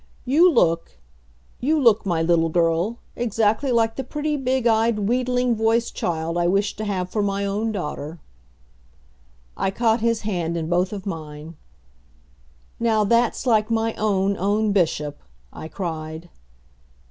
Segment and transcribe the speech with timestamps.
[0.25, 0.97] "You look
[1.59, 6.47] you look, my little girl, exactly like the pretty, big eyed, wheedling voiced child I
[6.47, 8.19] wished to have for my own daughter."
[9.55, 11.55] I caught his hand in both of mine.
[12.79, 15.19] "Now, that's like my own, own Bishop!"
[15.53, 16.29] I cried.